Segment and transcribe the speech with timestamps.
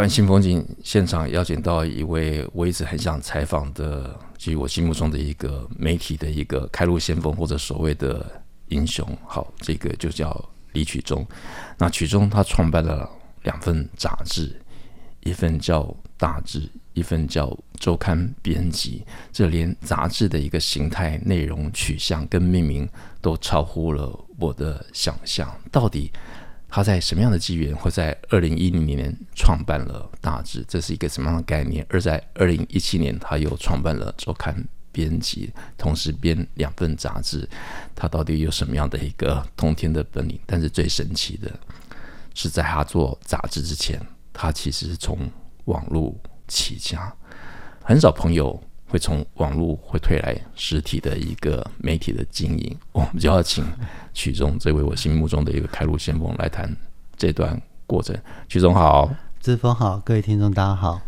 [0.00, 8.24] 台湾新风景现场邀请到一位我一直很想采访的，即我心目中的一个媒体的一个开路先锋或者所谓的
[8.68, 9.06] 英雄。
[9.26, 11.22] 好，这个就叫李曲中。
[11.76, 13.06] 那曲中他创办了
[13.42, 14.58] 两份杂志，
[15.22, 15.82] 一份叫
[16.16, 16.60] 《大志》，
[16.94, 19.04] 一份叫《周刊编辑》。
[19.30, 22.88] 这连杂志的一个形态、内容、取向跟命名
[23.20, 25.54] 都超乎了我的想象。
[25.70, 26.10] 到底？
[26.70, 30.64] 他在什么样的机缘会在二零一零年创办了大志？
[30.68, 31.84] 这是一个什么样的概念？
[31.88, 37.48] 而在二零一七年，他又创办了周刊编辑，同时编两份杂志。
[37.94, 40.38] 他到底有什么样的一个通天的本领？
[40.46, 41.50] 但是最神奇的
[42.34, 44.00] 是，在他做杂志之前，
[44.32, 45.18] 他其实是从
[45.64, 46.14] 网络
[46.46, 47.12] 起家，
[47.82, 48.62] 很少朋友。
[48.90, 53.64] 会从网络会推来实体的一个媒体的经营，我们就要请
[54.12, 56.74] 曲中这位我心目中的一个开路先锋来谈
[57.16, 58.16] 这段过程。
[58.48, 61.00] 曲中好，志峰好，各位听众大家好。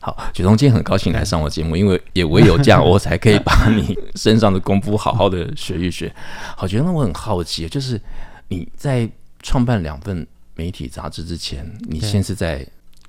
[0.00, 6.14] 好，曲中今天很高兴来上我节目，因为也唯有这样，我才可以把你身上的功夫好好的学一学。
[6.56, 8.00] 好，觉得我很好奇，就是
[8.48, 9.10] 你在
[9.42, 12.66] 创办两份媒体杂志之前，你先是在。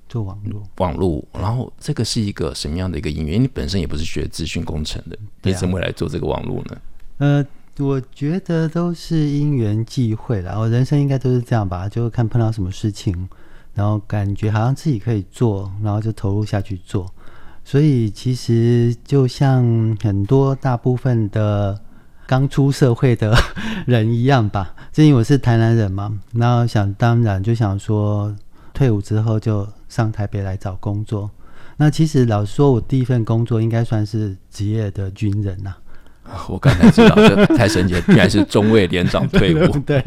[0.09, 3.33] 做网络，网络，然后这个是一个什么样的一个因缘？
[3.33, 6.77] 因为你本身也不是学资讯工程的，你怎么来做这个网络呢？
[7.17, 7.45] 呃，
[7.79, 10.57] 我觉得都是因缘际会啦。
[10.57, 13.27] 我人生应该都是这样吧，就看碰到什么事情，
[13.73, 17.05] 然后感觉好像自己可以做，然后就投入下去做。
[17.63, 19.63] 所以其实就像
[20.01, 21.79] 很多大部分的
[22.25, 23.35] 刚出社会的
[23.85, 28.35] 人一样吧，因为我是台南人嘛，然后想当然就想说。
[28.73, 31.31] 退伍之后就上台北来找工作。
[31.77, 35.73] 那其实老实说，我第一份工作应该算是职业的军人呐、
[36.49, 39.67] 我刚才知道，这太神奇了，居然是中尉连长退伍。
[39.85, 40.03] 对，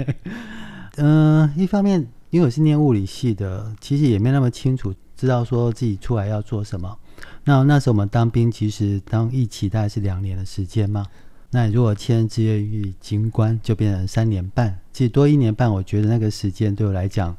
[0.96, 6.96] 嗯、一方面因为我是念物理系的，其实也没那么清楚知道说自己出来要做什么。
[7.44, 11.06] 那那时候我们当兵，其实当一期大概是两年的时间嘛。
[11.50, 14.78] 那如果签志愿役军官，就变成三年半。
[14.92, 17.36] 其实多一年半，我觉得那个时间对我来讲。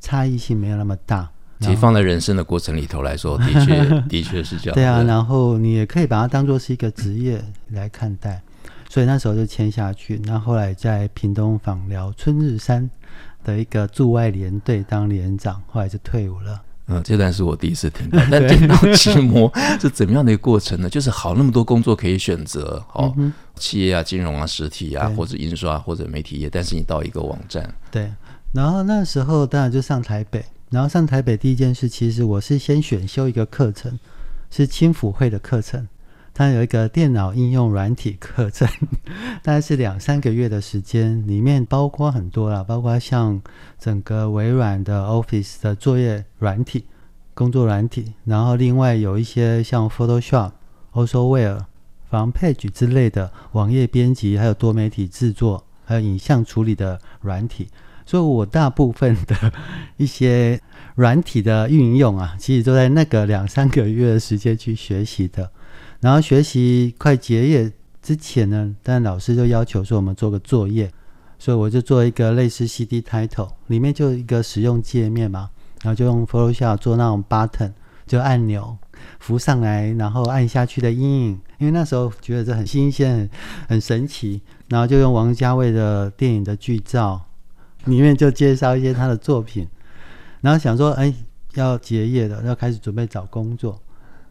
[0.00, 1.28] 差异性没有那么大，
[1.60, 4.74] 其实放在人生的过程里头来说，的确 的确是这样。
[4.74, 8.40] 对啊，然后你也可以把它当做是一个职业来看待，
[8.88, 10.20] 所以那时候就签下去。
[10.24, 12.88] 那后，来在屏东访寮春日山
[13.44, 16.62] 的一个驻外连队当连长，后来就退伍了。
[16.90, 18.18] 嗯，这段是我第一次听到。
[18.30, 20.88] 但电脑奇摩是怎么样的一个过程呢？
[20.88, 28.10] 就是好那么多工作可以选择，哦，嗯、企业啊、金融啊、实体啊，或者印刷或者媒体业，但是你到一个网站，对。
[28.54, 33.98] 然后那时候当然就上台北，然后上台北第一件事，其实我是先选修一个课程，
[34.50, 35.88] 是青辅会的课程，
[36.34, 38.68] 它有一个电脑应用软体课程，
[39.42, 43.40] 大概是两三个月的时间，里面包括很多啦，包括像
[43.78, 46.84] 整个微软的 Office 的作业软体、
[47.32, 50.52] 工作软体，然后另外有一些像 Photoshop、
[50.92, 51.64] Osoware、
[52.10, 57.68] FrontPage 之类的网页编辑，还有多媒体制作，还有影像处理的软体。
[58.08, 59.52] 所以，我大部分的
[59.98, 60.58] 一些
[60.94, 65.50] 软体的运用啊，其实都在那个两三个月的时间去学习的。
[66.00, 67.70] 然后学习快结业
[68.00, 70.90] 之前呢，但老师就要求说我们做个作业，
[71.38, 75.50] 所以我就做一个类似 CD title，里面就一个使用界面嘛，
[75.82, 77.72] 然后就用 Photoshop 做那种 button，
[78.06, 78.78] 就按钮
[79.18, 81.40] 浮上来，然后按下去的阴影。
[81.58, 83.28] 因为那时候觉得这很新鲜、
[83.68, 87.27] 很神奇，然后就用王家卫的电影的剧照。
[87.88, 89.66] 里面就介绍一些他的作品，
[90.40, 91.12] 然后想说，哎，
[91.54, 93.80] 要结业了，要开始准备找工作，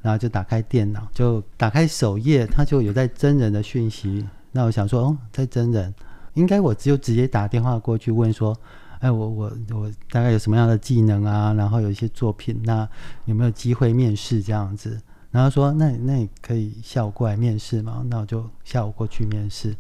[0.02, 4.26] 然后就打开电脑，就打开首页，他就有在真人的讯息。
[4.52, 5.94] 那我想说，哦，在真人，
[6.36, 8.56] 应该我只有直接打电话过去问说，
[9.00, 11.54] 哎，我我我大概有什么样的技能啊？
[11.54, 12.88] 然后有一些作品，那
[13.26, 15.00] 有没有机会面试这样子？
[15.30, 18.04] 然后说，那那你可以下午过来面试吗？
[18.10, 19.76] 那我就下午过去面试。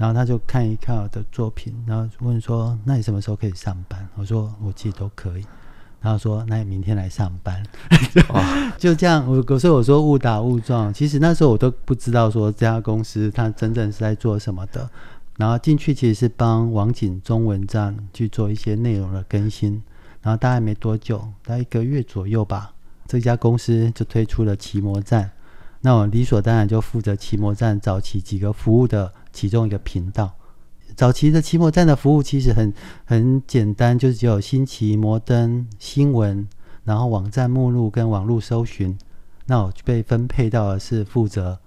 [0.00, 5.44] 然后他就看一看我的作品，然后问说：“那你什么时候可以上班？”我说：“我其实都可以。”
[6.00, 7.62] 然后说：“那你明天来上班。
[8.30, 8.42] 哦”
[8.78, 10.90] 就这样，我所以我说误打误撞。
[10.94, 14.88] 其实那时候我都不知道说这家公司它真正是在做什么的。
[15.36, 19.82] 然后进去其实是帮网景中文站去做一些内容的更新，
[20.22, 22.72] 然后大概没多久，大概一个月左右吧，
[23.06, 25.30] 这家公司就推出了奇摩站，
[25.82, 30.32] 那我理所当然就负责奇摩站早期几个服务的其中一个频道。
[30.96, 32.72] 早期的奇摩站的服务其实很
[33.04, 36.46] 很简单，就是只有新奇、摩登、新闻，
[36.84, 38.98] 然后网站目录跟网络搜寻。
[39.46, 41.58] 那我被分配到的是负责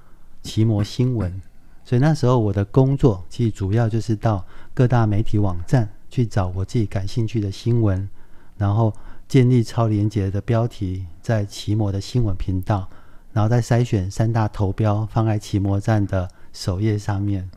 [0.41, 1.41] 奇摩新闻。
[1.85, 8.07] 所以那时候我的工作其实主要就是到各大媒体网站去找我自己感兴趣的新闻，
[8.57, 8.93] 然后
[9.27, 12.87] 建立超连接的标题在奇摩的新闻频道，
[13.31, 17.49] 然后再筛选三大投标放在奇摩站的首页上面。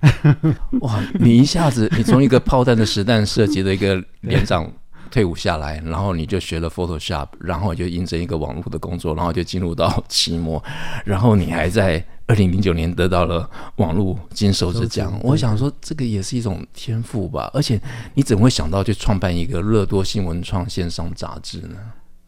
[0.82, 1.02] 哇！
[1.18, 4.70] 你一下子你从一个炮弹的实弹射击的一个连长
[5.10, 10.62] 退伍下来，然后你就学了 Photoshop，然后就应征一个网络的工作，然后就进入到期末，
[11.04, 12.04] 然后你还在。
[12.26, 17.50] 二零零九年得到了网络金手指奖，我想说这个也是一种天赋吧。
[17.52, 17.80] 而且
[18.14, 21.76] 你怎么会想到去创办一个乐多新闻创线上杂志呢？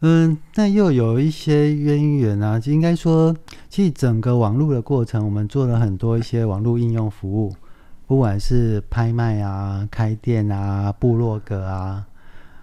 [0.05, 2.59] 嗯，那又有一些渊源啊。
[2.65, 3.33] 应该说，
[3.69, 7.55] 其实整个网络的过程，我们做了很多一些网络应用服务，
[8.05, 12.05] 不管是拍卖啊、开店啊、部落格啊，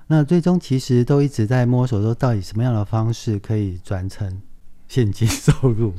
[0.08, 4.42] 那最终其实都一直在摸索，说到底什么样的方式可以转成
[4.86, 5.94] 现金收入。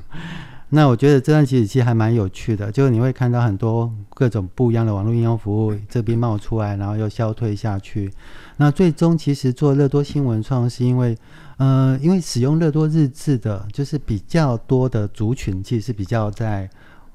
[0.74, 8.10] 那我觉得这段其实其实还蛮有趣的，就是你会看到很多各种不一样的网络应用服务这边冒出来，然后又消退下去。
[8.56, 11.18] 那最终其实做乐多新闻创是因为，
[11.58, 16.70] 呃，因为使用乐多日志的，就是比较多的族群其实是比较在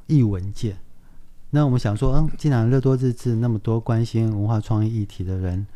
[0.06, 0.76] 艺文界。
[1.49, 5.67] 那我们想说，嗯，既然乐多日志那么多关心文化创意议题的人。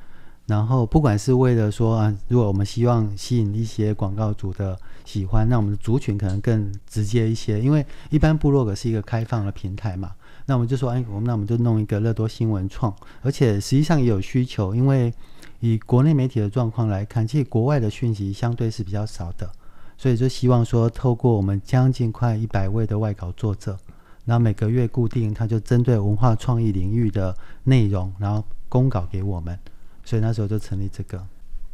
[0.47, 7.61] 然后，不管是为了说啊，如果我们希望吸引一些广告主的喜欢，那我们的族群可能更直接一些。
[7.61, 10.15] 因为一般部落格是一个开放的平台嘛，
[10.47, 15.13] 那我们就说，哎，我们那我们就弄一个乐多新闻创，而且实际上也有需求，因为
[15.61, 19.51] 以国内媒体的状况来看，其实国外的讯息相对是比较少的，
[19.99, 23.79] 所以就希望说，透过我们将近快一百位的外稿作者，
[24.25, 29.59] 然后每个月固定，他就针对文化创意领域的内容，然后公稿给我们。
[30.05, 31.25] 所以那时候就成立这个。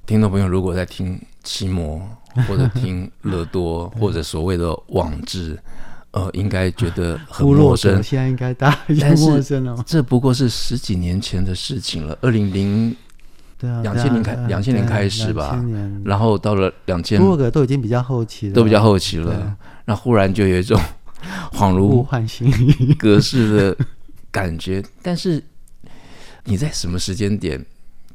[0.06, 2.00] 听众朋友，如果在听奇摩
[2.46, 5.58] 或者听乐多 或者所谓的网志，
[6.12, 8.00] 呃，应该觉得很陌生。
[8.00, 9.76] 现在应该大家陌生了。
[9.84, 12.94] 这不过是十几年前的事情了，二零零
[13.58, 15.60] 对啊，两千年开两千年开始吧，
[16.04, 19.56] 然后到了两千，部落格都已经比较后期了，都比较后期了。
[19.86, 20.80] 那忽然就有一种
[21.52, 22.48] 恍如换新
[22.96, 23.84] 格式的
[24.30, 25.42] 感觉，但是
[26.44, 27.64] 你在什么时间点？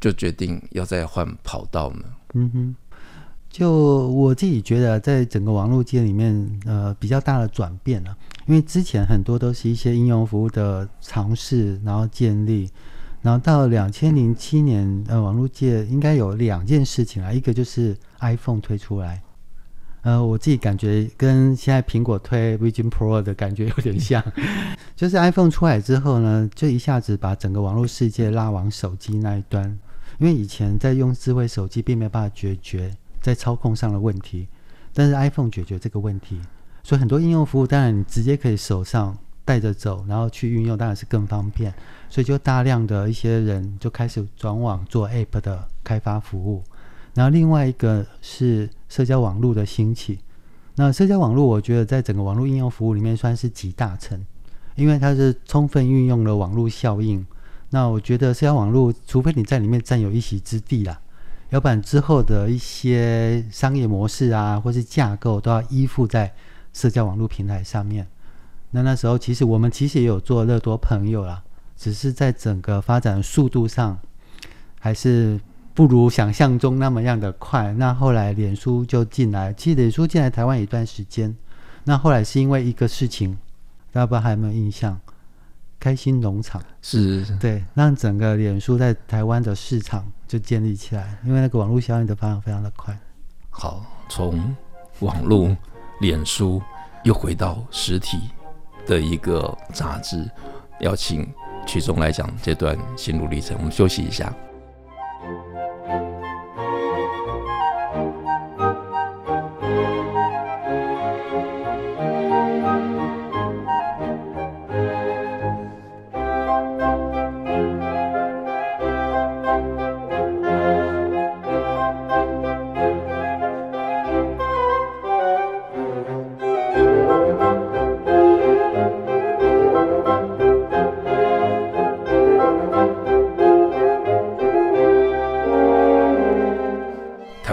[0.02, 2.04] 就决定要再换跑道呢？
[2.34, 2.76] 嗯哼，
[3.50, 8.18] 就我自己觉得，在整个网络界里面，呃，比较大的转变了。
[8.48, 12.68] 因为之前很多都是一些应用服务的尝试，然后建立，
[13.22, 19.22] 然后到两千零七年，呃，网络界应该有两件事情啊，一个就是 iPhone 推出来，
[20.02, 24.24] 呃，我自己感觉跟现在苹果推 Vision Pro 的感觉有点像，
[24.96, 29.78] 就是 iPhone 出来之后呢，就一下子把整个网络世界拉往手机那一端。
[30.22, 34.48] 因为以前在用智慧手机，并没有办法解决在操控上的问题，
[34.94, 36.40] 但是 iPhone 解决这个问题，
[36.84, 41.74] 所以很多应用服务，当然你直接可以手上带着走，然后去运用，当然是更方便。
[42.08, 46.64] 所以就大量的一些人就开始转往做 App 的开发服务。
[47.16, 50.20] 然后另外一个是社交网络的兴起。
[50.76, 54.24] 那社交网络，我觉得在整个网络应用服务里面算是集大成，
[54.76, 57.26] 因为它是充分运用了网络效应。
[57.72, 61.00] 那我觉得社交网络，除非你在里面占有一席之地啦，
[61.50, 66.34] 要不然之后的一些商业模式啊，或是架构都要依附在
[66.74, 68.06] 社交网络平台上面。
[68.72, 71.42] 那那时候其实我们其实也有做乐多朋友啦，
[71.78, 73.98] 只是在整个发展速度上
[74.80, 75.40] 还是
[75.74, 77.74] 不如想象中那么样的快。
[77.74, 81.34] 那后来脸书就进来，其实脸书进来台湾一段时间。
[81.86, 83.38] 那后来是因为一个事情，
[83.92, 85.00] 大家不知道还有没有印象？
[85.82, 92.96] 开心农场是，是，对，让整个脸书在台湾的市场就建立起来，因为那个网络效应的发展非常的快。
[93.50, 94.56] 好，从
[95.00, 95.58] 网络、
[96.00, 96.62] 脸书
[97.04, 98.30] 又回到实体
[98.86, 100.30] 的一个杂志，
[100.82, 101.28] 邀请
[101.66, 103.58] 曲中来讲这段心路历程。
[103.58, 104.32] 我们休息一下。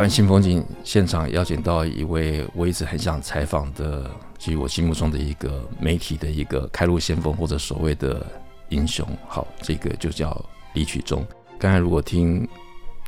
[0.08, 8.24] 新风景现场邀请到一位我一直很想采访的，即我心目中的一个媒体的一个开路先锋或者所谓的
[8.68, 9.06] 英雄。
[9.26, 11.26] 好，这个就叫李曲中。
[11.58, 12.46] 刚才如果听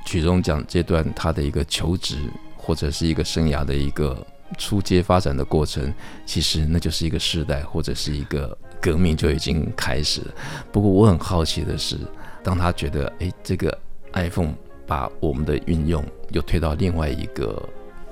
[0.04, 4.26] 曲中讲这段他的一个求职或者是一个生涯的一个
[4.58, 5.92] 初阶发展的过程，
[6.26, 10.34] 其实那就是一个时代或者是一个革命就已经开始了。
[10.72, 11.96] 不过我很好奇的是，
[12.42, 13.76] 当他觉得哎，这个
[14.12, 14.54] iPhone
[14.90, 17.62] 把我们的运用又推到另外一个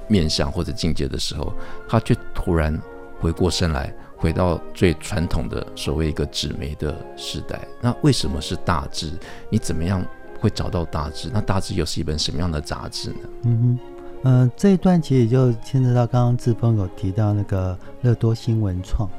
[0.07, 1.53] 面向或者境界的时候，
[1.89, 2.81] 他却突然
[3.19, 7.67] 回过身来，回到最传统的所谓一个纸媒的时代。
[7.81, 9.11] 那为什么是大志？
[9.51, 10.07] 你怎么样
[10.39, 11.29] 会找到大志？
[11.35, 13.29] 那大志又是一本什么样的杂志呢？
[13.43, 13.79] 嗯
[14.23, 19.11] 哼，呃，这一段其实也就牵扯到刚刚志峰有提到那个乐多新文创，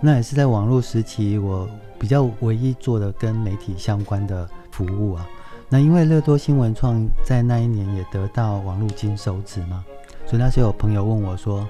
[0.00, 5.28] 那也是在网络时期我比较唯一做的跟媒体相关的服务啊。
[5.72, 9.82] 那因为乐多新闻创在那一年也得到网络金手指嘛，
[10.26, 11.66] 所以那时候有朋友问我说：“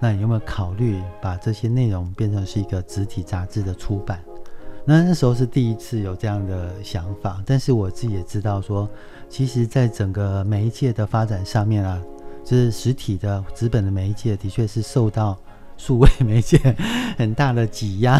[0.00, 4.18] 那你有没有考虑把这些内容变成是一个实体杂志的出版？”
[4.86, 8.88] 那那时候是第一次有这样的想法，但是我自己也知道说，
[9.28, 12.00] 其实在整个媒介的发展上面啊，
[12.42, 15.36] 就是实体的纸本的媒介的确是受到
[15.76, 16.58] 数位媒介
[17.18, 18.18] 很大的挤压。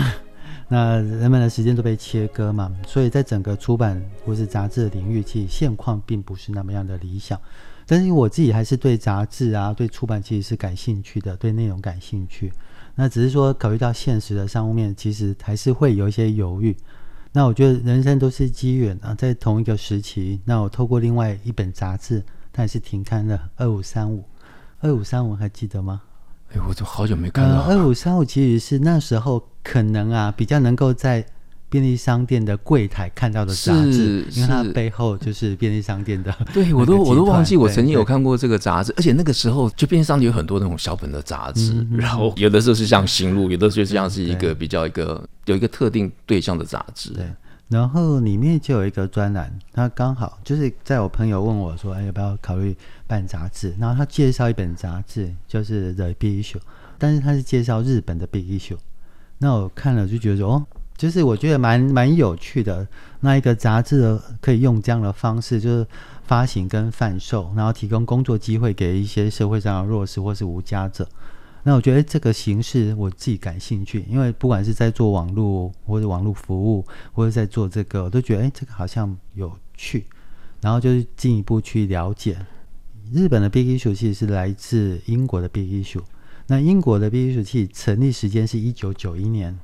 [0.68, 7.38] 那人们的时间都被切割嘛，所以在整个出版或是杂志的领域，其实现况并不是那么样的理想。
[7.86, 12.52] 但是我自己还是对杂志啊，对出版其实是感兴趣的，对内容感兴趣。
[12.94, 16.74] 那只是说考虑到现实的商务面，其实还是会有一些犹豫。
[17.32, 23.50] 那我觉得人生都是机缘啊，在同一个时期，那我透过另外一本杂志，它也是停刊了。
[23.56, 24.24] 二五三五，
[24.80, 26.02] 二五三五还记得吗？
[26.54, 27.62] 哎，我都好久没看到。
[27.62, 31.24] 二五三五其实是那时候可能啊，比较能够在
[31.70, 36.30] 便利商店的柜台看到的杂志，因为它背后就是便利商店的。
[36.52, 47.10] 对， 我都我都忘记我曾经有看过这个杂志，而且那个时候就便利商店有很多那种小本的杂志，嗯、然后有的时候是像行路，有的时候就像是一个比较一个有一个特定对象的杂志。
[47.14, 47.24] 对。
[47.72, 52.76] 然后里面就有一个专栏，他刚好就是在我朋友问我说：“哎，要不要考虑
[53.06, 56.58] 办杂志？”然后他介绍一本杂志，就是《The Big Issue》，
[56.98, 58.76] 但是他是介绍日本的《Big Issue》。
[59.38, 60.66] 那我看了就觉得说：“哦，
[60.98, 62.86] 就是我觉得蛮蛮有趣的。
[63.20, 65.86] 那一个杂志可以用这样的方式，就是
[66.24, 71.08] 发行跟贩售，然后提供工作机会给一些社会上的弱势或是无家者。”
[71.64, 80.04] 那我觉得这个形式我自己感兴趣，因为不管是在做网络或者网络服务，或者在做这个，我都觉得哎，这个好像有趣。
[80.60, 82.36] 然后就是进一步去了解
[83.12, 86.02] 日本的 Big Issue，其实是来自英国的 Big Issue。
[86.46, 89.58] 那英国的 Big Issue 成立时间是一九九一年，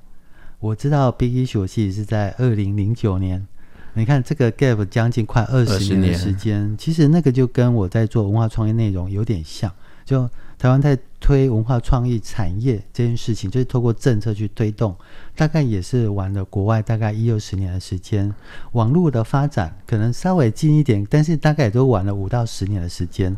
[0.59, 3.47] 我知道 Big Issue 是在二零零九年。
[3.95, 9.73] 你看这个 gap 将近快二十年的时间，其实那个就跟我在做文化创业内容有点像，
[10.09, 10.29] 就。
[10.59, 14.93] 台湾在推文化创意产业这件事情，就是透过政策去推动，
[15.37, 18.35] 大概也是玩了国外大概一二十年的时间。
[18.73, 23.37] 网络的发展可能稍微近一点，但是大概也都玩了五到十年的时间。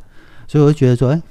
[0.48, 1.22] 所以我就觉得说，哎，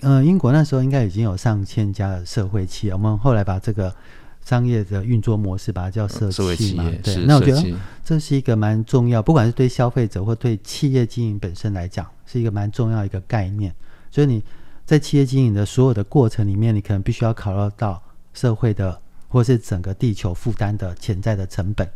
[0.00, 3.94] 嗯，英国那时候应该已经有上千家的社会企业，我们后来把这个
[4.42, 7.16] 商业的运作模式把它叫社企嘛，对。
[7.26, 7.62] 那我觉得
[8.02, 13.74] 这是一个蛮重要，不管是对消费者或对企业经营本身来讲，是一个蛮重要一个概念。
[14.10, 14.42] 所以你。
[14.84, 18.02] 在企业经营的所有的过程里面，你可能必须要考虑到
[18.34, 21.88] 社会的或是整个地球负担的潜在的成本。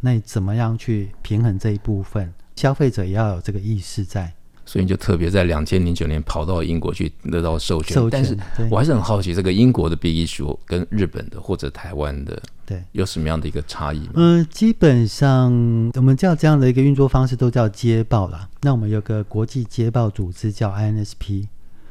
[0.00, 2.32] 那你怎么样去平衡这一部分？
[2.54, 4.32] 消费者也要有这个意识在。
[4.64, 7.94] 所以你就特别在两千零九年跑到英国去得到授权。
[7.94, 8.10] 授权。
[8.10, 8.36] 但是
[8.68, 14.12] 我还是很好奇，这个英国的 Big Issue 跟日本的或者台湾的，对，有什么样的一个差异吗？
[14.16, 15.52] 嗯、呃，基本上
[15.94, 18.48] 我们叫这样的一个运作方式都叫接报啦。
[18.62, 21.46] 那我们有个国际接报组织叫 INSP。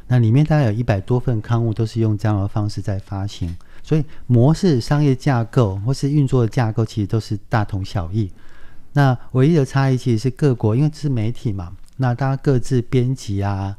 [0.07, 8.31] 那里面大概有一百多份刊物都是用这样的方式在发行，所以模式、商业架构或是运作的架构其实都是大同小异。
[8.93, 13.75] 那唯一的差异其实是各国，因为是媒体嘛，那大家各自编辑啊，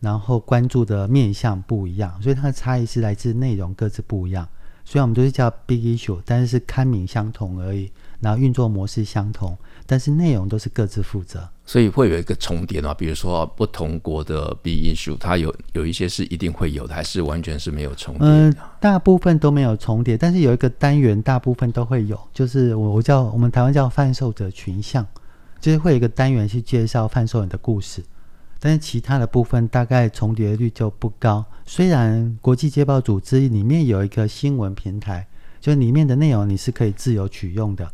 [0.00, 4.46] 然后关注的面向不一样，所以它的差异是来自内容各自不一样。
[4.84, 9.56] 虽然我们都是叫 Big Issue，但是是刊名相同而已，然后运作模式相同。
[9.86, 12.94] 但是内容都是各自负责，所以会有一个重叠嘛？
[12.94, 18.26] 比如说不同国的 Big Issue，它有有一些是一定会有的，还是完全是没有重叠？
[18.26, 25.06] 嗯、呃，大部分都没有重叠，但是有一个单元大部分都会有，就是我我叫我们台湾叫贩售者群像，
[25.60, 28.02] 就是会有一个单元去介绍贩售人的故事，
[28.58, 31.44] 但是其他的部分大概重叠率就不高。
[31.66, 35.26] 虽然国际接报组织里面有一个新闻平台，
[35.60, 37.90] 就里面的内容你是可以自由取用的，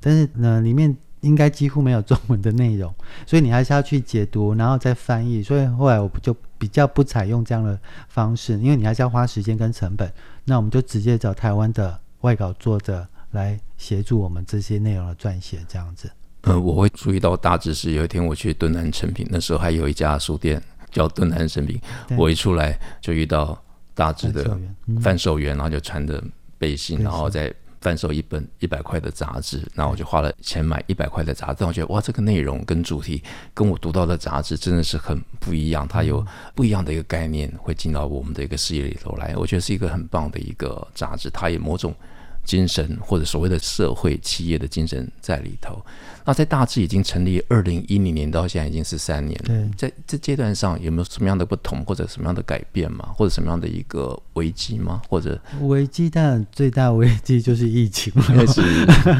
[0.00, 0.96] 但是呢里面。
[1.22, 2.94] 应该几乎没有中文的内容，
[3.26, 5.42] 所以你还是要去解读，然后再翻译。
[5.42, 10.12] 所以后来我就比较不采用这样的方式，因为你还是要花时间跟成本。
[10.44, 16.10] 那我们就直接找台湾的外稿作者来协助我们这些内容的撰写，这样子。
[16.42, 20.60] 嗯，我会注意到大致是有一天我去敦南成品，那时候还有一家书店
[20.90, 21.80] 叫敦南成品，
[22.16, 23.56] 我一出来就遇到
[23.94, 24.58] 大致的
[25.00, 26.22] 贩售员，然后就穿着
[26.58, 27.52] 背心，然后在。
[27.82, 31.56] 贩售一本一百块的杂志，那我就花了钱买一百块的杂志。
[31.58, 33.22] 但我觉得哇，这个内容跟主题
[33.52, 36.24] 跟我读到的杂志真的是很不一样，它有
[36.54, 39.34] 不一样的一个概念会进到我们的一个视野里头来。
[39.36, 41.94] 我觉得是一个很棒的一个杂志，它也某种。
[42.44, 45.80] 精神或者所谓的社会企业的精神在里头。
[46.24, 49.70] 那在大致已经成立二零一零年到现在已经是三年了。
[49.76, 53.08] 在这阶段上有没有什么样的不同，或者什么样的改变吗？
[53.16, 55.02] 或者什么样的一个危机吗？
[55.08, 58.46] 或者危机，当然最大危机就是疫情了。
[58.46, 58.62] 是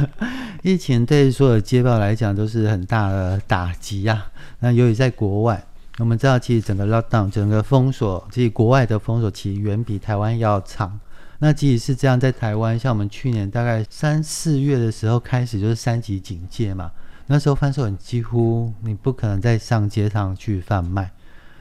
[0.62, 4.30] 疫情对所有街报来讲都是很大的打击啊。
[4.60, 5.64] 那由于在国外，
[5.98, 11.00] 我们知道其实整个 lockdown 整个封锁，其实国外的封锁其实远比台湾要长。
[11.44, 16.92] 那即使是这样，在台湾，像我们去年大概三四月的时候开始就是三级警戒嘛，
[17.26, 21.10] 那时候贩售人几乎你不可能再上街上去贩卖，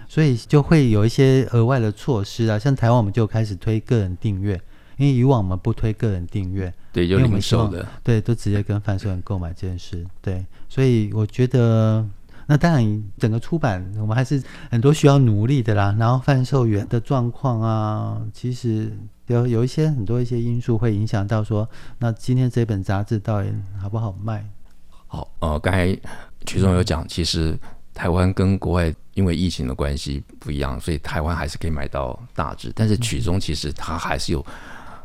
[0.08, 2.60] 所以就会有一些额外的措施啊。
[2.60, 4.54] 像台湾我们就开始推个人订阅，
[4.98, 12.08] 因为以往我们不推个人订阅，对，有零售的，对，都直接跟贩售人购买这件事，对，所以我觉得。
[12.52, 15.96] 那当然，整个出版我们还是很多需要努力的啦。
[15.98, 18.92] 然后贩售员的状况啊，其实
[19.28, 21.66] 有有一些很多一些因素会影响到说，
[21.98, 23.50] 那今天这本杂志到底
[23.82, 24.46] 好不好卖？
[25.08, 25.98] 好，呃，刚才
[26.46, 27.58] 曲中有讲，其实
[27.94, 32.70] 台湾跟国外因为疫情的关系不一样，所以台湾还是可以买到大志。
[32.76, 34.46] 但是曲中其实他还是有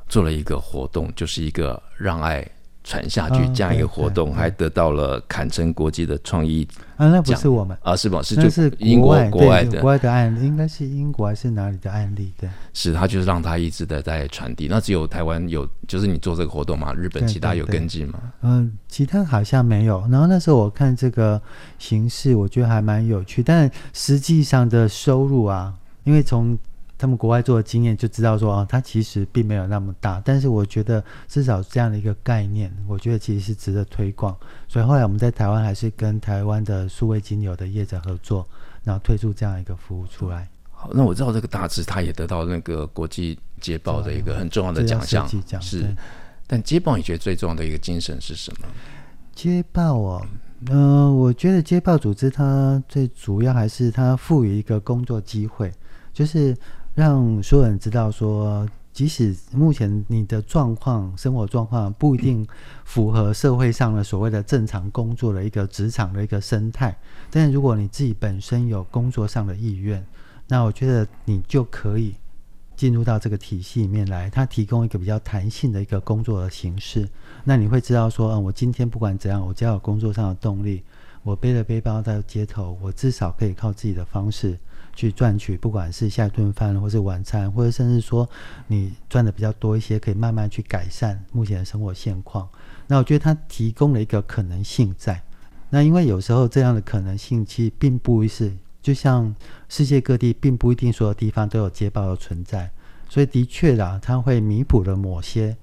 [0.09, 2.45] 做了一个活动，就是一个让爱。
[2.87, 6.67] 传下去这样一个活动，还得到了坎城国际的创意
[6.97, 8.23] 啊，那不是我们啊，是吧？
[8.23, 12.33] 是就是英国国外的国外的案例，应该是英国还是哪里的案例？
[12.39, 14.69] 对，是他就是让他一直的在传递。
[14.71, 16.95] 那只有台湾有，就是你做这个活动嘛？
[16.95, 18.21] 日本其他有跟进吗？
[18.43, 20.07] 嗯，其他好像没有。
[20.09, 21.43] 然后那时候我看这个
[21.81, 26.57] 形式，我觉得还蛮有趣，但实际上的收入啊，因为从
[26.99, 34.35] 他们国外做的经验就知道说啊，它其实并没有那么大，但是我觉得至少这样的一个概念，我觉得其实是值得推广。
[34.67, 38.49] 所以后来我们在台湾还是跟台湾的数位精油的业者合作，
[38.83, 40.49] 然后推出这样一个服务出来。
[40.71, 45.29] 好，那我知道这个大致它也得到那个国际街报的一个很重要的奖项，
[45.61, 45.95] 是。
[46.47, 48.67] 但街报你觉得最重要的一个精神是什么？
[49.35, 50.27] 街报哦，
[50.71, 55.71] 嗯、呃，我觉得街报组织它最主要还是它赋予一个工作机会，
[56.15, 56.57] 就是。
[56.97, 62.45] 让所有人知道说，即使目前你的状况、生活状况不一定
[62.87, 66.97] 符合社会上的所谓的正常工作的一个职场的一个生态，
[67.31, 70.03] 但是如果你自己本身有工作上的意愿，
[70.49, 72.15] 那我觉得你就可以
[72.75, 74.31] 进入到这个体系里面来。
[74.31, 77.07] 它提供一个比较弹性的一个工作的形式，
[77.45, 80.83] 那你会知道说，嗯，我今天不管怎样，我只要有工作上的动力，
[81.23, 84.59] 我背了背包在街头，我至少可以靠自己的方式。
[84.97, 88.29] 去赚取，不管是下一顿饭，或是晚餐，或者甚至说
[88.67, 92.49] 你赚的比较多一些，可以慢慢去改善目前的生活现况。
[92.87, 95.23] 那我觉得它提供了一个可能性在。
[95.69, 99.33] 那因为有时候这样的可能性其实并不是，就像
[99.69, 102.71] 世界各地并不一定所有地方都有街报的存在，
[103.11, 105.55] 所以的确啦，它会弥补了某些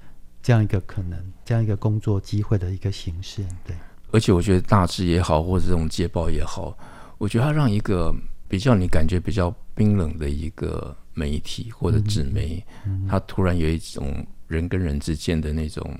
[0.43, 3.43] 这样一个可能，这样一个工作机会的一个形式。
[3.65, 3.75] 对，
[4.11, 6.77] 而且我觉得大志也好，或者这种街报也好，
[7.17, 8.13] 我觉得它让一个。
[8.53, 12.63] 比较你感觉比较冰冷的一个媒体或者纸媒，
[13.09, 15.91] 它突然有一种人跟人之间的那种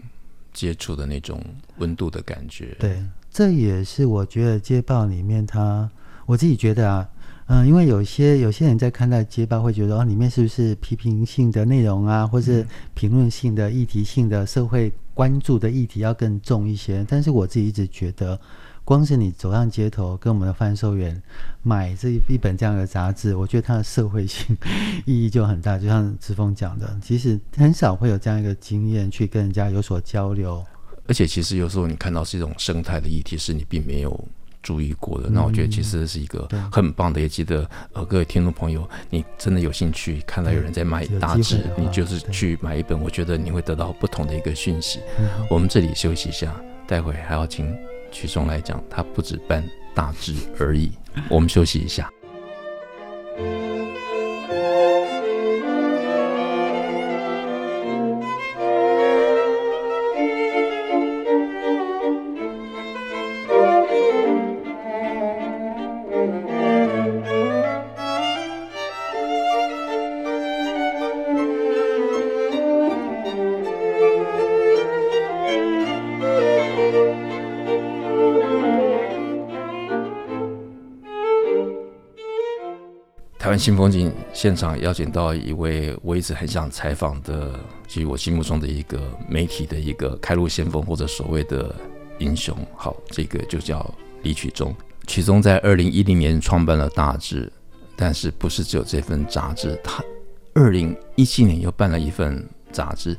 [0.54, 1.44] 接触的那种
[1.80, 2.78] 温度的感觉。
[2.80, 5.90] 对，这也是我觉得街报里面它，
[6.28, 7.10] 我自己觉得啊，
[7.48, 12.64] 嗯，因为有些有些人在看待街报会觉得哦，里面是不是批评性的内容啊，或是
[12.94, 17.04] 评论性的、议题性的、社会关注的议题要更重一些？
[17.10, 18.40] 但是我自己一直觉得。
[18.86, 21.22] 光是你走上街头，跟我们的贩售员
[21.62, 24.56] 买这一本这样的杂志，我觉得它的社会性
[25.06, 25.78] 意义就很大。
[25.78, 30.64] 就像志峰讲的，其实很少会有这样一个经验去跟人家有所交流。
[31.08, 34.28] 而且，其实有时候你看到是一种生态的议题，是你并没有
[34.62, 35.30] 注意过的。
[35.30, 37.22] 嗯、那我觉得其实是一个很棒的。
[37.22, 45.00] 也记得呃，各位听众朋友，你真的有兴趣看到有人在卖杂志，你就是去买一本，我觉得你会得到不同的一个讯息。
[45.20, 46.54] 嗯、我们这里休息一下，
[46.86, 47.74] 待会还要请。
[48.14, 49.62] 曲中来讲，它不止办
[49.94, 50.92] 大志而已。
[51.30, 52.10] 我们休息一下。
[83.64, 91.74] 新风景现场邀请到一位我一直很想采访的，即我心目中的一个媒体的一个开路先锋或者所谓的
[92.20, 92.54] 英雄。
[92.76, 93.90] 好，这个就叫
[94.22, 94.76] 李曲中。
[95.08, 97.50] 曲中在二零一零年创办了大志，
[97.96, 99.80] 但是不是只有这份杂志？
[99.82, 100.04] 他
[100.56, 103.18] 二零一七年又办了一份杂志，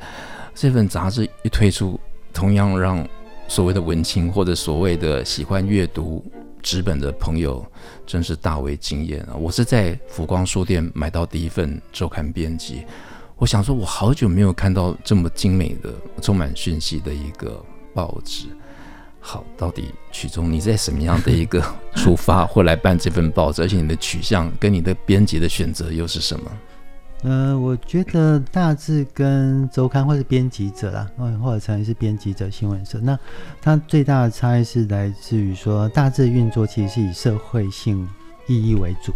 [0.55, 1.99] 这份杂志一推出，
[2.35, 3.03] 同样让
[3.49, 6.23] 所谓的文青或者所谓的喜欢阅读
[6.65, 7.65] 纸本的朋友
[8.07, 9.37] 真是大为惊艳啊！
[9.37, 12.87] 我是在福光书店买到第一份周刊编辑，
[13.37, 18.47] 我想说，我好久没有看到这么精美的、充满讯息的一个报纸。
[19.21, 21.63] 好，到底曲中你在什么样的一个
[21.97, 23.61] 出发，会来办这份报纸？
[23.61, 26.51] 而且你的取向跟你的编辑的选择又是什么？
[27.25, 31.11] 呃，我觉得大致跟周刊或是编辑者啦，
[31.43, 33.19] 或者曾经是编辑者新闻社，那
[33.63, 38.07] 它最大的差异是来自于说，大致运作其实是以社会性
[38.47, 39.15] 意义为主，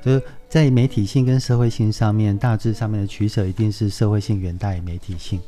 [0.00, 5.40] 就是在媒体性跟社会性上面，大致上面的取舍一定是社会性远大于媒体性。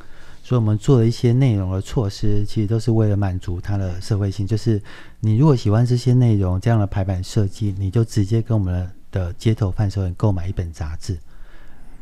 [0.43, 4.45] 所以，我们做的一些内容的措施，其实都是为了满足它的社会性。
[4.45, 4.83] 就是
[5.21, 11.17] 你如果喜欢这些内容，这样的排版设计，你就直接跟我们的街头贩售人购买一本杂志。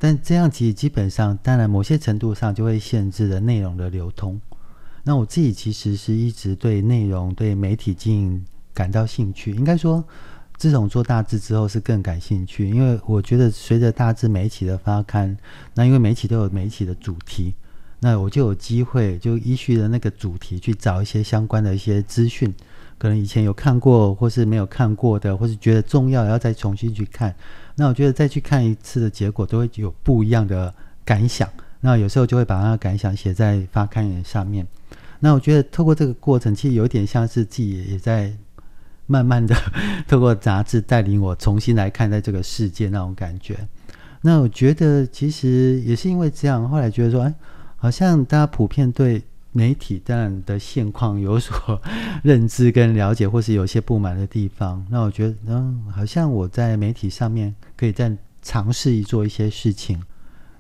[0.05, 4.41] 但这样其实基本上，当然某些程度上就会限制了内容的流通。
[5.05, 9.53] 那我自己其实是一直对内容、对媒体经营感到兴趣。
[9.53, 10.03] 应该说，
[10.57, 15.39] 自从做大志之后是更感兴趣，因为我觉得随着大志媒体的发刊，
[15.73, 17.55] 那因为媒体都有媒体的主题。
[18.01, 22.53] 那我就有机会，就依据的那个主题去找一些相关的一些资讯，
[22.99, 27.33] 可能以前有看过，或是没有看过的，或是觉得重要，要再重新去看。
[27.75, 31.49] 那我觉得再去看一次的结果，都会有不一样的感想。
[31.81, 34.67] 那有时候就会把那个感想写在发刊人上面。
[35.21, 38.33] 那我觉得透过这个过程，其实有点像是自己也在
[39.07, 39.55] 慢慢的
[40.07, 43.57] 透过杂志带领我重新来看待这个世界那种感觉。
[44.21, 47.35] 那我觉得其实也是因为这样，后来觉得说，哎。
[47.83, 49.21] 好像大家普遍对
[49.53, 51.81] 媒体当然的现况有所
[52.25, 54.85] 认知跟了解，或是有些不满的地方。
[54.91, 60.03] 那我觉得，嗯，好像我在媒体上面可以再尝试做一些事情。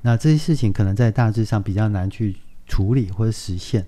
[0.03, 3.87] 那这些事情可能在大致上比较难去处理或者实现。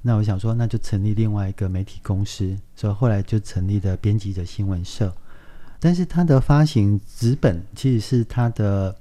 [0.00, 2.56] 那我想说，那就成立另外一个媒体公司。
[2.74, 5.12] 所以后来就成立了编辑者新闻社。
[5.78, 8.96] 但是它的发行纸本其实是它的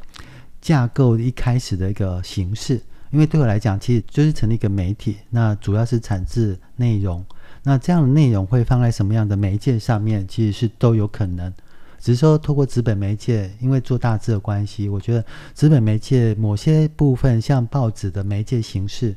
[0.60, 2.82] 架构一开始的一个形式。
[3.16, 7.26] 因为对我来讲，其实就是成立一个媒体，那主要是产制内容。
[7.64, 11.52] 那这样的内容会放在什么样的媒介上面，其实是都有可能。
[11.98, 15.24] 只是说，透过纸本媒介，因为做大致的关系，我觉得
[15.54, 19.16] 纸本媒介某些部分，像报纸的媒介形式，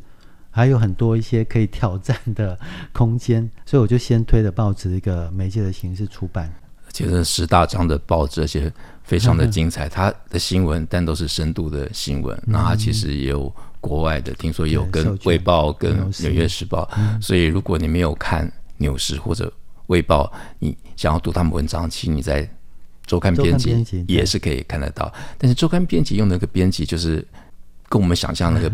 [0.48, 2.56] 还有很多一些可以挑战的
[2.92, 6.54] 空间，所以我就先推了报纸一个媒介的形式出版。
[6.92, 9.88] 其实十大张的报纸，而且非常的 精彩。
[9.88, 13.52] 它的新闻但都是深度的新闻，那它其实也有。
[13.80, 16.88] 国外的听说有跟《卫报》跟《纽约时报》，
[17.22, 18.46] 所以如果你没有看
[18.78, 19.46] 《纽时》或者
[19.86, 20.24] 《卫报》，
[20.58, 22.48] 你想要读他们文章，其实你在
[23.06, 25.12] 周刊编辑也是可以看得到。
[25.38, 27.26] 但是周刊编辑用那个编辑，就是
[27.88, 28.70] 跟我们想象那个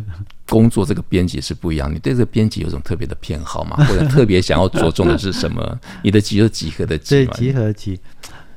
[0.49, 1.93] 工作这个编辑是不一样。
[1.93, 3.77] 你对这个编辑有种特别的偏好吗？
[3.87, 5.81] 或者特别想要着重的是什么？
[6.03, 8.01] 你的集是集合的集集合集，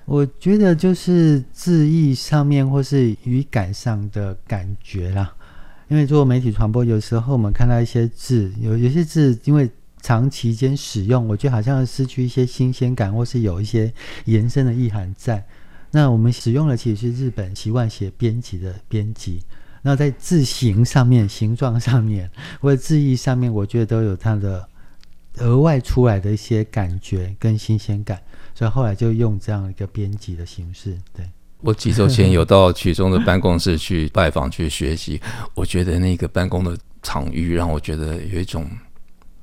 [0.05, 5.31] 我觉得就是字义上面或是语感上的感觉啦。
[5.89, 9.69] 因为做媒体传播，有时候我们看到一些字，有有些字因为
[10.01, 13.93] 长期间使用，我觉得好像失去一些新鲜感，或是有一些
[14.25, 15.45] 延伸的意涵在。
[15.91, 19.41] 那我们使用的其实是日本习惯写编辑的编辑，
[19.81, 24.67] 那在字形上面、形状上面 或者字意上面，我觉得都有它的
[25.37, 28.21] 额外出来的一些感觉跟新鲜感，
[28.53, 31.25] 所以后来就用这样一个编辑的形式，对。
[31.61, 35.19] 我几周前有到曲中的办公室去拜访去学习，
[35.55, 38.69] 我觉得那个办公的场域让我觉得有一种，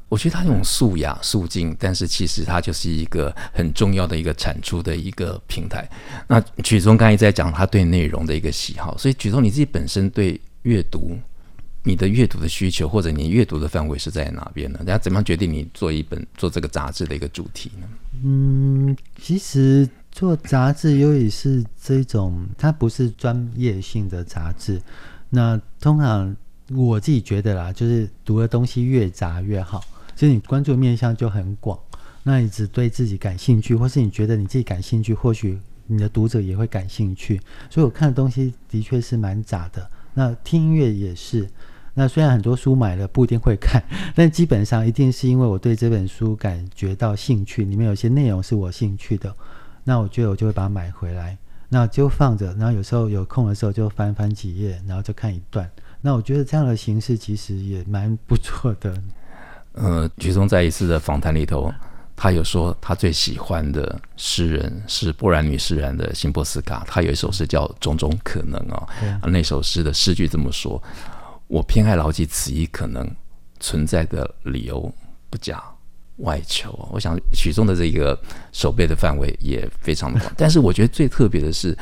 [0.09, 5.90] 我觉得它那种素雅素净，但是其实它就是一个很重要的一个产出的一个平台。
[6.29, 11.18] 那曲中刚才在讲他对内容的一个喜好，所以曲中你自己本身对阅读，
[11.83, 14.79] 你的阅读的需求或者你阅读的范围是在哪边呢？
[14.87, 17.88] 大家怎么样决定你做一本做这个杂志的一个主题呢？
[18.22, 19.88] 嗯，其实。
[20.14, 24.81] 做杂志尤其是这种，它不是专业性的杂志。
[25.29, 26.35] 那通常
[26.70, 29.85] 我自己觉得啦，就是读的东西越杂越好。
[30.14, 31.77] 其实你关注的面向就很广。
[32.22, 37.40] 那你只对自己感兴趣，或是你觉得你自己感兴趣，或许你的读者也会感兴趣。
[37.68, 39.90] 所以我看的东西的确是蛮杂的。
[40.14, 41.50] 那听音乐也是。
[41.92, 43.83] 那虽然很多书买了不一定会看，
[44.14, 49.35] 但基本上一定是因为我对这本书感觉到兴趣，里面有些内容是我兴趣的。
[49.85, 51.37] 那我觉得我就会把它买回来。
[51.68, 55.68] 那就放着，然后有时候有空的时候就翻翻几页，然后就看一段。
[56.01, 58.94] 那我觉得这样的形式其实也蛮不错的。
[59.73, 61.73] 呃，曲中在一次的访谈里头，
[62.14, 68.88] 他有说他最喜欢的诗人是波兰女诗人的辛波斯卡，他有一首诗叫《种种可能》哦，
[69.20, 70.81] 啊，那首诗的诗句这么说
[71.49, 73.11] ：“我偏爱牢记此一可能
[73.59, 74.92] 存在的理由，
[75.29, 75.61] 不假
[76.18, 78.18] 外求。”我想许嵩的这个
[78.53, 81.77] 手背的范围也非常的广， 但是我觉得最特别的是，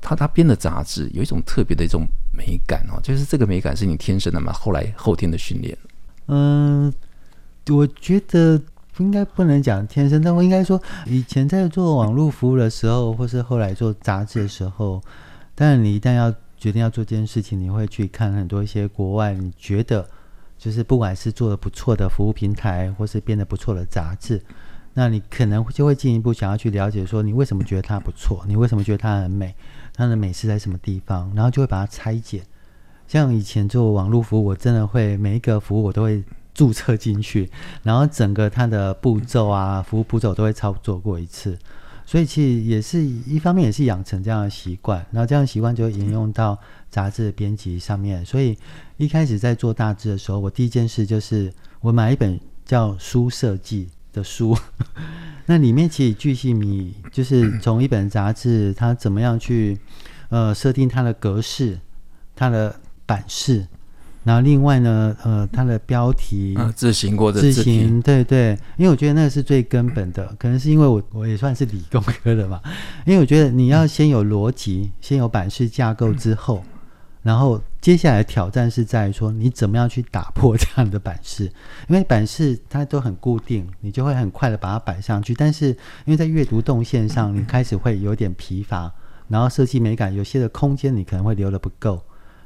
[0.00, 4.52] 他他编的杂志有一种特别的一种美感哦，就是这个美感是你天生的嘛？
[4.52, 5.76] 后来后天的训练？
[6.26, 6.92] 嗯。
[7.70, 8.60] 我觉得
[8.98, 15.00] 应该不能讲天生，但我应该说，以前在做网络服务的时候，或是后来做杂志的时候，
[15.54, 20.04] 当然你一旦要决定要做这件事情，你会去看很多一些国外你觉得
[20.62, 24.40] 就是不管是做的不错的服务平台，或是编的不错的杂志，
[24.94, 29.52] 那你可能就会进一步想要去了解，说你为什么觉得它不错，你为什么觉得它很美，
[29.92, 32.42] 它的美是在什么地方，然后就会把它拆解。
[33.08, 36.22] 像以前做网络服务，我真的会每一个服务我都会。
[36.54, 37.50] 注册进去，
[37.82, 41.58] 然后整个它的步骤啊，服务步骤都会操作过一次，
[42.04, 46.58] 所以其实也是一方面也是养成这样的习惯，然后这样的习惯就沿用到
[46.90, 48.24] 杂志编辑上面。
[48.24, 48.56] 所以
[48.96, 54.56] 一开始在做大志的时候，我第一件事就是我买一本叫《书设计》的书，
[55.46, 59.78] 那里面其实巨细靡遗，就是从一本杂志它怎么样去
[60.28, 61.78] 呃设定它的格式、
[62.34, 62.74] 它的
[63.06, 63.66] 版式。
[64.24, 72.60] 然后另外呢，呃，它的标题，啊、字形过的字形，对对，因为我觉得那个是最根本的，可能是因为我我也算是理工科的嘛，
[73.04, 76.62] 因为我觉得你要先有逻辑，先有版式架构之后，
[77.22, 81.46] 然后接下来挑战是在于说你怎么样去打破这样的版式，
[81.88, 85.70] 因为版式它都很固定，你就会很快的把它摆上去，但是
[86.04, 88.92] 因为在阅读动线上，你开始会有点疲乏，
[89.26, 92.00] 然后设计美感有些的空间你可能会留的不够。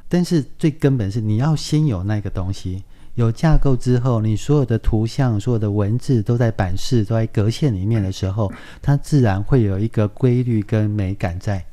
[0.08, 2.82] 但是最根本是你要先有那个东西，
[3.14, 11.64] 有架构之后，你所有的图像、所有的文字都在版式、都在格线里面的时候，它自然会有一个规律跟美感在。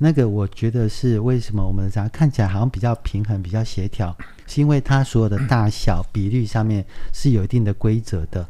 [0.00, 8.46] 那个我觉得是为什么我们的杂看起来好像比较平衡、比较协调，是因为它所有的大小比率上面是有一定的规则的。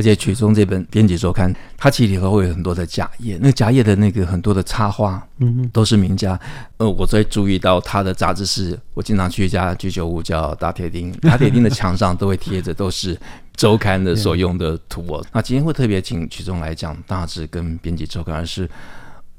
[0.00, 6.40] 而且曲中这本编辑周刊，它其实里头会有很多的夹页，那夹页的那个很多的插画，嗯，都是名家。
[6.78, 13.14] 呃，我最注意到他的杂志是，我经常去一家居酒屋叫大铁钉， 大铁钉的墙上都会贴着都是
[13.54, 15.22] 周刊的所用的图哦。
[15.34, 18.66] 那今天会特别请曲中来讲大致跟编辑周刊，而是，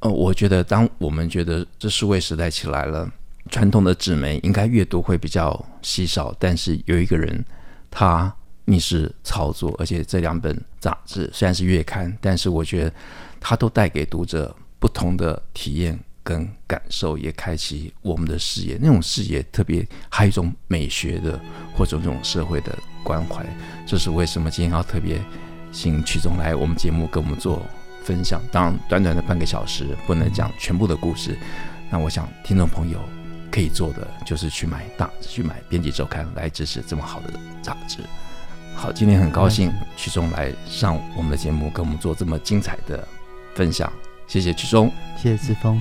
[0.02, 3.10] 呃，我觉得当我们觉得这数位时代起来了，
[3.50, 7.44] 传统的纸媒应该阅读会比较稀少，但是有一个人
[7.90, 8.32] 他。
[8.72, 12.94] 密室操作，而且这两本杂志虽然是月刊，但是我觉得
[13.38, 18.78] 它都带给读者不同的体验跟感受，也开启我们的视野。
[18.80, 21.38] 那种视野特别还有一种美学的
[21.76, 23.46] 或者这种社会的关怀。
[23.86, 25.22] 这是为什么今天要特别
[25.74, 27.62] 请曲中来我们节目跟我们做
[28.06, 28.42] 分享。
[28.54, 31.38] 当然，短短的半个小时不能讲全部的故事。
[31.90, 32.98] 那我想听众朋友
[33.52, 37.98] 可以做的就是去买大去买编辑周刊来支持这么好的杂志。
[38.76, 43.08] 好，今天很高兴曲中来上我们的节目，跟我们做这么精彩的
[43.54, 43.92] 分享。
[44.28, 45.80] 谢谢曲中，谢谢志峰。